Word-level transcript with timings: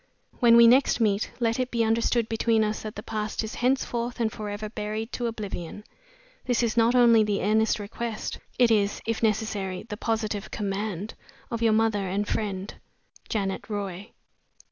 When 0.39 0.57
we 0.57 0.65
next 0.65 0.99
meet, 0.99 1.29
let 1.39 1.59
it 1.59 1.69
be 1.69 1.83
understood 1.83 2.27
between 2.27 2.63
us 2.63 2.81
that 2.81 2.95
the 2.95 3.03
past 3.03 3.43
is 3.43 3.53
henceforth 3.61 4.19
and 4.19 4.31
forever 4.31 4.67
buried 4.67 5.11
to 5.11 5.27
oblivion. 5.27 5.83
This 6.47 6.63
is 6.63 6.75
not 6.75 6.95
only 6.95 7.23
the 7.23 7.43
earnest 7.43 7.77
request 7.77 8.39
it 8.57 8.71
is, 8.71 9.01
if 9.05 9.21
necessary, 9.21 9.83
the 9.83 9.97
positive 9.97 10.49
command, 10.49 11.13
of 11.51 11.61
your 11.61 11.73
mother 11.73 12.07
and 12.07 12.27
friend, 12.27 12.73
"JANET 13.29 13.69
ROY. 13.69 14.09